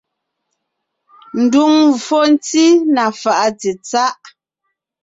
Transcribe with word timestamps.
Ndùŋmvfò 1.41 2.19
ntí 2.33 2.63
(na 2.93 3.03
fàʼa 3.21 3.47
tsetsáʼ). 3.59 4.13